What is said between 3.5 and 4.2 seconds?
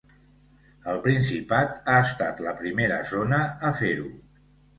a fer-ho.